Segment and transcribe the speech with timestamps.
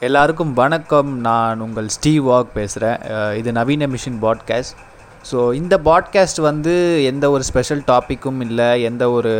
[0.00, 1.08] எல்லாருக்கும் வணக்கம்.
[1.26, 3.00] நான் உங்கள் ஸ்டீவ் வாக் பேசுகிறேன்
[3.38, 4.78] இது நவீன மிஷின் பாட்காஸ்ட்.
[5.30, 6.74] ஸோ இந்த பாட்காஸ்ட் வந்து
[7.10, 9.32] எந்த ஒரு ஸ்பெஷல் டாப்பிக்கும் இல்லை எந்த ஒரு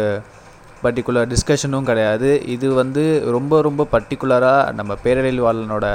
[0.82, 2.30] பர்டிகுலர் டிஸ்கஷனும் கிடையாது.
[2.54, 3.04] இது வந்து
[3.36, 5.86] ரொம்ப ரொம்ப பர்டிகுலராக நம்ம பேரறிவாளனோட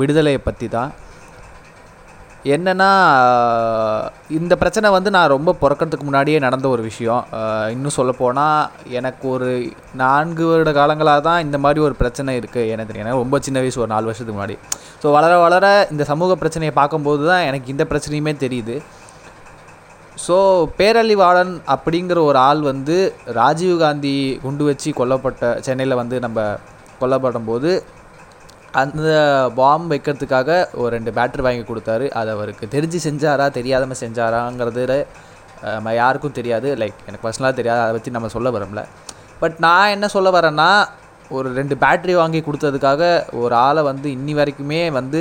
[0.00, 0.92] விடுதலையை பற்றி தான்
[2.54, 2.88] என்னென்னா
[4.38, 7.22] இந்த பிரச்சனை வந்து நான் ரொம்ப பிறக்கிறதுக்கு முன்னாடியே நடந்த ஒரு விஷயம்.
[7.74, 8.62] இன்னும் சொல்லப்போனால்
[8.98, 9.50] எனக்கு ஒரு
[10.02, 13.82] நான்கு வருட காலங்களாக தான் இந்த மாதிரி ஒரு பிரச்சனை இருக்குது எனக்கு தெரியும் எனக்கு ரொம்ப சின்ன வயசு
[13.84, 14.56] ஒரு நாலு வருஷத்துக்கு முன்னாடி.
[15.02, 18.76] ஸோ வளர வளர இந்த சமூக பிரச்சனையை பார்க்கும்போது தான் எனக்கு இந்த பிரச்சனையுமே தெரியுது.
[20.26, 20.36] ஸோ
[20.78, 22.96] பேரழிவாளன் அப்படிங்கிற ஒரு ஆள் வந்து
[23.40, 26.40] ராஜீவ்காந்தி குண்டு வச்சு கொல்லப்பட்ட சென்னையில் வந்து நம்ம
[27.00, 27.70] கொல்லப்படும் போது
[28.80, 29.02] அந்த
[29.58, 30.50] பாம் வைக்கிறதுக்காக
[30.80, 32.06] ஒரு ரெண்டு பேட்டரி வாங்கி கொடுத்தாரு.
[32.20, 34.98] அது அவருக்கு தெரிஞ்சு செஞ்சாரா தெரியாதம செஞ்சாராங்கிறது
[35.74, 36.68] நம்ம யாருக்கும் தெரியாது.
[36.80, 37.80] லைக் எனக்கு பர்சனலாக தெரியாது.
[37.82, 38.82] அதை பற்றி நம்ம சொல்ல வரோம்ல.
[39.42, 40.70] பட் நான் என்ன சொல்ல வரேன்னா
[41.36, 43.02] ஒரு ரெண்டு பேட்டரி வாங்கி கொடுத்ததுக்காக
[43.42, 45.20] ஒரு ஆளை வந்து இன்னி வரைக்குமே வந்து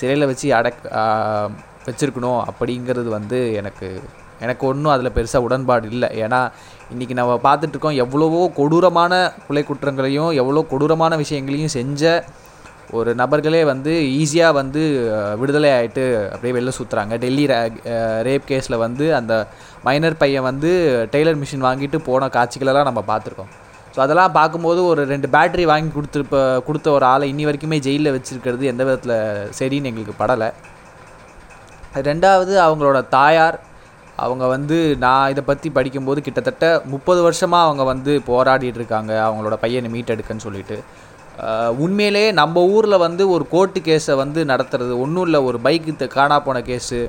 [0.00, 0.82] சிறையில் வச்சு அடக்
[1.88, 3.88] வச்சுருக்கணும் அப்படிங்கிறது வந்து எனக்கு
[4.44, 6.08] எனக்கு ஒன்றும் அதில் பெருசாக உடன்பாடு இல்லை.
[6.24, 6.40] ஏன்னா
[6.92, 9.12] இன்றைக்கி நம்ம பார்த்துட்ருக்கோம் எவ்வளவோ கொடூரமான
[9.46, 12.12] கொலை குற்றங்களையும் எவ்வளோ கொடூரமான விஷயங்களையும் செஞ்ச
[12.96, 14.82] ஒரு நபர்களே வந்து ஈஸியாக வந்து
[15.40, 17.44] விடுதலை ஆகிட்டு அப்படியே வெளில சுற்றுறாங்க டெல்லி
[18.28, 19.32] ரேப் கேஸில் வந்து அந்த
[19.86, 20.70] மைனர் பையன் வந்து
[21.14, 23.50] டெய்லர் மிஷின் வாங்கிட்டு போன காட்சிகளெல்லாம் நம்ம பார்த்துருக்கோம்.
[23.94, 28.64] ஸோ அதெல்லாம் பார்க்கும்போது ஒரு ரெண்டு பேட்டரி வாங்கி கொடுத்துருப்ப கொடுத்த ஒரு ஆளை இன்னி வரைக்குமே ஜெயிலில் வச்சுருக்கிறது
[28.72, 29.16] எந்த விதத்தில்
[29.58, 30.48] சரின்னு எங்களுக்கு படலை.
[32.08, 33.58] ரெண்டாவது அவங்களோட தாயார்
[34.24, 39.12] அவங்க வந்து நான் இதை பற்றி படிக்கும்போது கிட்டத்தட்ட முப்பது வருஷமாக அவங்க வந்து போராடிட்டு இருக்காங்க.
[39.26, 40.78] அவங்களோட பையனை மீட்டெடுக்கன்னு சொல்லிட்டு.
[41.84, 46.62] உண்மையிலேயே நம்ம ஊரில் வந்து ஒரு கோர்ட்டு கேஸை வந்து நடத்துறது ஒன்றும் இல்லை ஒரு பைக்கு காணா போன
[46.70, 47.00] கேஸு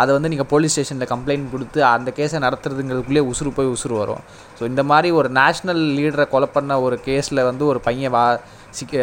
[0.00, 4.20] அதை வந்து நீங்கள் போலீஸ் ஸ்டேஷனில் கம்ப்ளைண்ட் கொடுத்து அந்த கேஸை நடத்துறதுங்கிறதுக்குள்ளே உசுறு போய் உசுறு வரும்.
[4.58, 8.24] ஸோ இந்த மாதிரி ஒரு நேஷ்னல் லீடரை கொலை பண்ண ஒரு கேஸில் வந்து ஒரு பையன் வா
[8.78, 9.02] சிக்க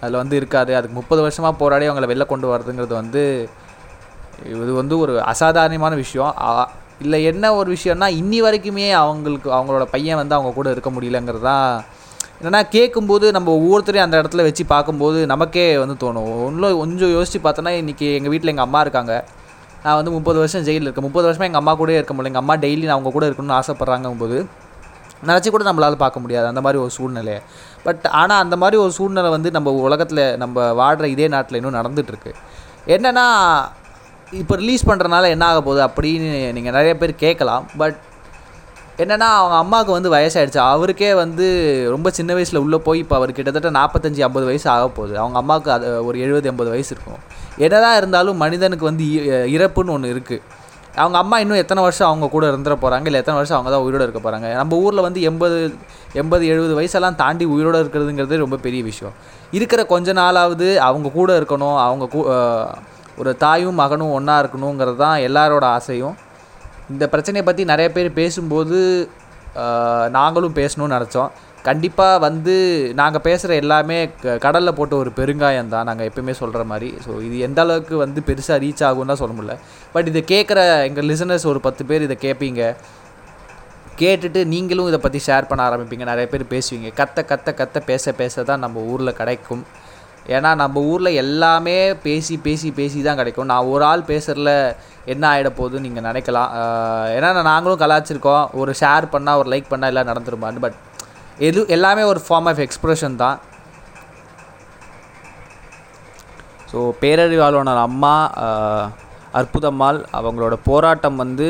[0.00, 0.72] அதில் வந்து இருக்காது.
[0.78, 3.22] அதுக்கு முப்பது வருஷமாக போராடி அவங்கள வெளில கொண்டு வரதுங்கிறது வந்து
[4.54, 6.34] இது வந்து ஒரு அசாதாரணமான விஷயம்.
[7.04, 11.70] இல்லை என்ன ஒரு விஷயம்னா இன்னி வரைக்குமே அவங்களுக்கு அவங்களோட பையன் வந்து அவங்க கூட இருக்க முடியலங்கிறது தான்
[12.40, 16.28] என்னென்னா கேட்கும்போது நம்ம ஒவ்வொருத்தரையும் அந்த இடத்துல வச்சு பார்க்கும்போது நமக்கே வந்து தோணும்.
[16.48, 19.14] ஒன்றும் கொஞ்சம் யோசித்து பார்த்தோன்னா இன்றைக்கி எங்கள் வீட்டில் எங்கள் அம்மா இருக்காங்க.
[19.84, 21.06] நான் வந்து முப்பது வருஷம் ஜெயிலில் இருக்கேன்.
[21.08, 22.30] முப்பது வருஷமாக எங்கள் அம்மா கூடயே இருக்க முடியல.
[22.32, 24.38] எங்கள் அம்மா டெய்லி நான் அவங்க கூட இருக்கணும்னு ஆசைப்பட்றாங்கும்போது
[25.28, 26.46] நினச்சி கூட நம்மளால் பார்க்க முடியாது.
[26.52, 27.40] அந்த மாதிரி ஒரு சூழ்நிலையை
[27.86, 32.32] பட் ஆனால் அந்த மாதிரி ஒரு சூழ்நிலை வந்து நம்ம உலகத்தில் நம்ம வாடுற இதே நாட்டில் இன்னும் நடந்துகிட்ருக்கு
[32.96, 33.26] என்னென்னா
[34.40, 37.66] இப்போ ரிலீஸ் பண்ணுறனால என்ன ஆக போகுது அப்படின்னு நீங்கள் நிறைய பேர் கேட்கலாம்.
[37.80, 37.98] பட்
[38.98, 41.46] என்னென்னா அவங்க அம்மாவுக்கு வந்து வயசாகிடுச்சு அவருக்கே வந்து
[41.90, 45.18] ரொம்ப சின்ன வயசில் உள்ளே போய் இப்போ அவர் கிட்டத்தட்ட நாற்பத்தஞ்சி ஐம்பது வயசு ஆக போகுது.
[45.18, 47.20] அவங்க அம்மாவுக்கு அது ஒரு எழுபது எண்பது வயசு இருக்கும்.
[47.56, 50.40] என்னதான் இருந்தாலும் மனிதனுக்கு வந்து இ- இறப்புன்னு ஒன்று இருக்குது
[50.96, 54.08] அவங்க அம்மா இன்னும் எத்தனை வருஷம் அவங்க கூட இருந்துட போகிறாங்க இல்லை எத்தனை வருஷம் அவங்க தான் உயிரோடு
[54.08, 55.74] இருக்க போகிறாங்க நம்ம ஊரில் வந்து எண்பது
[56.12, 59.14] எண்பது எழுபது வயசெல்லாம் தாண்டி உயிரோடு இருக்கிறதுங்கிறது ரொம்ப பெரிய விஷயம்.
[59.50, 61.78] இருக்கிற கொஞ்ச நாளாவது அவங்க கூட இருக்கணும்.
[61.78, 62.20] அவங்க கூ
[63.18, 66.26] ஒரு தாயும் மகனும் ஒன்றா இருக்கணுங்கிறது தான் எல்லாரோட ஆசையும்.
[66.94, 68.78] இந்த பிரச்சனையை பற்றி நிறைய பேர் பேசும்போது
[70.16, 71.30] நாங்களும் பேசணும்னு நினச்சோம்.
[71.68, 72.54] கண்டிப்பாக வந்து
[73.00, 73.96] நாங்கள் பேசுகிற எல்லாமே
[74.44, 75.86] கடலில் போட்ட ஒரு பெருங்காயம் தான்.
[75.88, 76.88] நாங்கள் எப்பயுமே சொல்கிற மாதிரி.
[77.04, 79.56] ஸோ இது எந்த அளவுக்கு வந்து பெருசாக ரீச் ஆகும்னு தான் சொல்ல முடியல.
[79.94, 82.62] பட் இதை கேட்குற எங்கள் லிசனர்ஸ் ஒரு பத்து பேர் இதை கேட்பீங்க
[84.02, 86.04] கேட்டுட்டு நீங்களும் இதை பற்றி ஷேர் பண்ண ஆரம்பிப்பீங்க.
[86.12, 86.88] நிறைய பேர் பேசுவீங்க.
[87.00, 89.64] கத்த கத்த கத்த பேச பேச தான் நம்ம ஊரில் கிடைக்கும்.
[90.28, 93.50] ஏன்னா நம்ம ஊரில் எல்லாமே பேசி பேசி பேசி தான் கிடைக்கும்.
[93.52, 94.50] நான் ஒரு ஆள் பேசுகிறல
[95.12, 96.50] என்ன ஆகிட போகுதுன்னு நீங்கள் நினைக்கலாம்.
[97.16, 100.64] ஏன்னா நாங்களும் கலாச்சிருக்கோம் ஒரு ஷேர் பண்ணால் ஒரு லைக் பண்ணால் எல்லாம் நடந்துருமான்னு.
[100.64, 100.76] பட்
[101.48, 103.38] எது எல்லாமே ஒரு ஃபார்ம் ஆஃப் எக்ஸ்ப்ரெஷன் தான்.
[106.70, 108.14] ஸோ பேரறிவாளனோட அம்மா
[108.46, 108.88] ஆஹ்,
[109.40, 111.48] அற்புதம்மாள் அவங்களோட போராட்டம் வந்து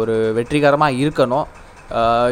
[0.00, 1.46] ஒரு வெற்றிகரமாக இருக்கணும்.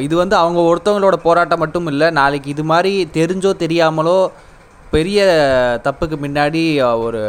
[0.04, 4.16] இது வந்து அவங்க ஒருத்தவங்களோட போராட்டம் மட்டும் இல்லை நாளைக்கு இது மாதிரி தெரிஞ்சோ தெரியாமலோ
[4.92, 5.20] பெரிய
[5.84, 6.62] தப்புக்கு முன்னாடி
[6.98, 7.20] ஒரு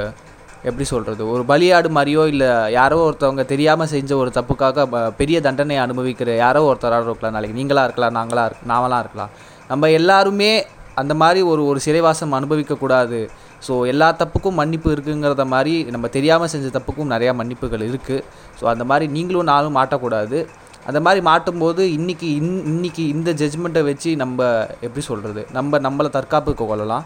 [0.63, 5.77] எப்படி சொல்கிறது ஒரு பலியாடு மாதிரியோ இல்லை யாரோ ஒருத்தவங்க தெரியாமல் செஞ்ச ஒரு தப்புக்காக ப- பெரிய தண்டனை
[5.77, 7.33] அனுபவிக்கிற யாரோ ஒருத்தராக இருக்கலாம்.
[7.33, 9.31] நாளைக்கு நீங்களாக இருக்கலாம் நாங்களாக இருக் நாமளாக இருக்கலாம்.
[9.67, 10.51] நம்ம எல்லாருமே
[10.95, 13.19] அந்த மாதிரி ஒரு ஒரு சிறைவாசம் அனுபவிக்கக்கூடாது
[13.67, 18.23] ஸோ எல்லா தப்புக்கும் மன்னிப்பு இருக்குங்கிறத மாதிரி நம்ம தெரியாமல் செஞ்ச தப்புக்கும் நிறையா மன்னிப்புகள் இருக்குது
[18.59, 20.39] ஸோ அந்த மாதிரி நீங்களும் நானும் மாட்டக்கூடாது.
[20.85, 24.39] அந்த மாதிரி மாட்டும்போது இன்றைக்கி இன் இன்னைக்கு இந்த ஜட்ஜ்மெண்ட்டை வச்சு நம்ம
[24.81, 27.05] எப்படி சொல்கிறது நம்ம நம்மளை தற்காப்புக்கு கொள்ளலாம்.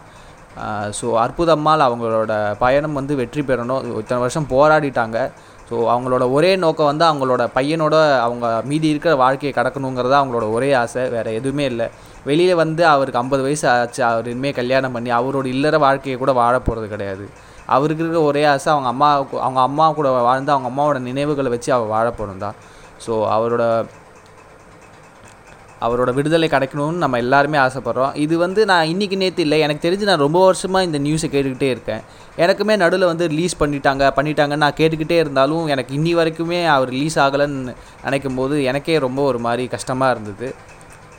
[0.99, 2.33] ஸோ அற்புதம்மாள் அவங்களோட
[2.63, 3.83] பயணம் வந்து வெற்றி பெறணும்.
[4.01, 5.17] இத்தனை வருஷம் போராடிட்டாங்க.
[5.69, 7.95] ஸோ அவங்களோட ஒரே நோக்கம் வந்து அவங்களோட பையனோட
[8.25, 11.03] அவங்க மீதி இருக்கிற வாழ்க்கையை கடக்கணுங்கிறது அவங்களோட ஒரே ஆசை.
[11.15, 11.87] வேறு எதுவுமே இல்லை.
[12.29, 14.01] வெளியில் வந்து அவருக்கு ஐம்பது வயசு ஆச்சு.
[14.11, 17.27] அவர் இனிமேல் கல்யாணம் பண்ணி அவரோட இல்லற வாழ்க்கையை கூட வாழ போகிறது கிடையாது.
[17.75, 19.09] அவருக்கு இருக்கிற ஒரே ஆசை அவங்க அம்மா
[19.45, 22.07] அவங்க அம்மா கூட வாழ்ந்து அவங்க அம்மாவோட நினைவுகளை வச்சு அவர் வாழ
[22.45, 22.57] தான்
[23.05, 23.63] ஸோ அவரோட
[25.85, 28.13] அவரோட விடுதலை கிடைக்கணும்னு நம்ம எல்லாருமே ஆசைப்பட்றோம்.
[28.23, 32.01] இது வந்து நான் இன்றைக்கி நேற்று இல்லை எனக்கு தெரிஞ்சு நான் ரொம்ப வருஷமாக இந்த நியூஸை கேட்டுக்கிட்டே இருக்கேன்.
[32.43, 37.75] எனக்குமே நடுவில் வந்து ரிலீஸ் பண்ணிட்டாங்க பண்ணிட்டாங்கன்னு நான் கேட்டுக்கிட்டே இருந்தாலும் எனக்கு இன்னி வரைக்குமே அவர் ரிலீஸ் ஆகலைன்னு
[38.07, 40.49] நினைக்கும் போது எனக்கே ரொம்ப ஒரு மாதிரி கஷ்டமாக இருந்தது.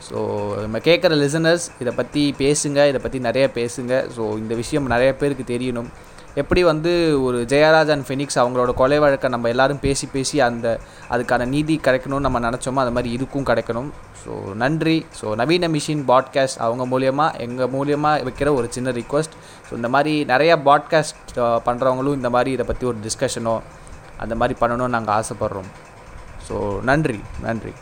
[0.09, 0.19] ஸோ
[0.65, 3.93] நம்ம கேட்குற லிசனர்ஸ் இதை பற்றி பேசுங்க இதை பற்றி நிறைய பேசுங்க.
[4.15, 5.89] ஸோ இந்த விஷயம் நிறைய பேருக்கு தெரியணும்.
[6.35, 6.91] எப்படி வந்து
[7.27, 10.67] ஒரு ஜெயராஜ் அண்ட் ஃபெனிக்ஸ் அவங்களோட கொலை வழக்கை நம்ம எல்லாரும் பேசி பேசி அந்த
[11.13, 13.89] அதுக்கான நீதி கிடைக்கணும்னு நம்ம நினச்சோமோ அது மாதிரி இதுக்கும் கிடைக்கணும்.
[14.21, 14.31] ஸோ
[14.63, 14.95] நன்றி.
[15.19, 19.35] ஸோ நவீன மிஷின் பாட்காஸ்ட் அவங்க மூலியமாக எங்கள் மூலியமாக வைக்கிற ஒரு சின்ன ரிக்வஸ்ட்
[19.67, 21.35] ஸோ இந்த மாதிரி நிறையா பாட்காஸ்ட்
[21.67, 23.57] பண்ணுறவங்களும் இந்த மாதிரி இதை பற்றி ஒரு டிஸ்கஷனோ
[24.17, 25.69] அந்த மாதிரி பண்ணணும்னு நாங்கள் ஆசைப்பட்றோம்.
[26.49, 27.19] ஸோ நன்றி.
[27.41, 27.73] நன்றி.